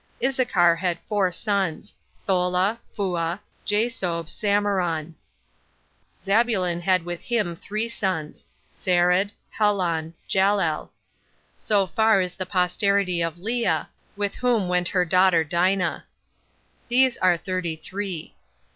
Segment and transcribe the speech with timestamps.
[0.19, 1.93] Issachar had four sons
[2.25, 5.13] Thola, Phua, Jasob, Samaron.
[6.23, 10.89] Zabulon had with him three sons Sarad, Helon, Jalel.
[11.59, 13.83] So far is the posterity of Lea;
[14.15, 16.05] with whom went her daughter Dinah.
[16.87, 18.33] These are thirty three.